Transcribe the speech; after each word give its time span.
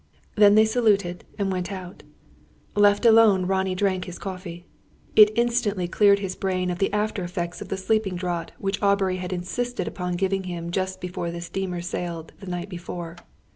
Then 0.33 0.55
they 0.55 0.65
saluted, 0.65 1.25
and 1.37 1.51
went 1.51 1.71
out. 1.71 2.01
Left 2.75 3.05
alone, 3.05 3.45
Ronnie 3.45 3.75
drank 3.75 4.05
his 4.05 4.17
coffee. 4.17 4.65
It 5.15 5.29
instantly 5.37 5.87
cleared 5.87 6.17
his 6.17 6.35
brain 6.35 6.71
of 6.71 6.79
the 6.79 6.91
after 6.91 7.23
effects 7.23 7.61
of 7.61 7.69
the 7.69 7.77
sleeping 7.77 8.15
draught 8.15 8.51
which 8.57 8.81
Aubrey 8.81 9.17
had 9.17 9.31
insisted 9.31 9.87
upon 9.87 10.13
giving 10.13 10.45
him 10.45 10.71
just 10.71 11.01
before 11.01 11.29
the 11.29 11.39
steamer 11.39 11.81
sailed 11.81 12.33
the 12.39 12.47
night 12.49 12.67
before. 12.67 13.15